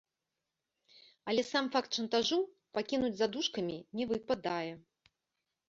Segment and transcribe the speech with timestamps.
[1.31, 2.39] Але сам факт шантажу
[2.79, 4.71] пакінуць за дужкамі не выпадае.